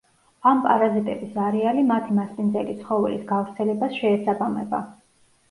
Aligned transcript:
ამ 0.51 0.61
პარაზიტების 0.61 1.35
არეალი 1.47 1.83
მათი 1.91 2.15
მასპინძელი 2.21 2.75
ცხოველის 2.81 3.29
გავრცელებას 3.35 3.95
შეესაბამება. 4.01 4.83